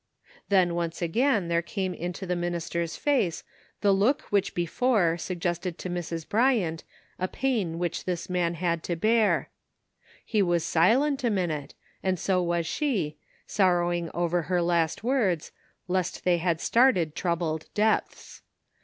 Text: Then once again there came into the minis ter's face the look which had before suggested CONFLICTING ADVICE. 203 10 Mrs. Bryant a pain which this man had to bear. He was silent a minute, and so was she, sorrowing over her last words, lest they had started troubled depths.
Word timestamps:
Then 0.49 0.73
once 0.73 0.99
again 0.99 1.47
there 1.47 1.61
came 1.61 1.93
into 1.93 2.25
the 2.25 2.33
minis 2.33 2.71
ter's 2.71 2.95
face 2.95 3.43
the 3.81 3.91
look 3.91 4.23
which 4.31 4.47
had 4.47 4.55
before 4.55 5.15
suggested 5.19 5.77
CONFLICTING 5.77 5.91
ADVICE. 6.15 6.25
203 6.27 6.59
10 6.59 6.65
Mrs. 6.65 6.65
Bryant 6.67 6.83
a 7.19 7.27
pain 7.27 7.77
which 7.77 8.05
this 8.05 8.27
man 8.27 8.55
had 8.55 8.81
to 8.85 8.95
bear. 8.95 9.51
He 10.25 10.41
was 10.41 10.63
silent 10.65 11.23
a 11.23 11.29
minute, 11.29 11.75
and 12.01 12.17
so 12.17 12.41
was 12.41 12.65
she, 12.65 13.17
sorrowing 13.45 14.09
over 14.15 14.41
her 14.41 14.63
last 14.63 15.03
words, 15.03 15.51
lest 15.87 16.23
they 16.23 16.39
had 16.39 16.59
started 16.59 17.13
troubled 17.13 17.69
depths. 17.75 18.41